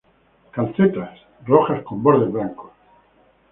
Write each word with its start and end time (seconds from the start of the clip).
Calcetas:Rojas 0.53 1.83
con 1.83 2.01
bordes 2.01 2.31
blancos. 2.31 2.71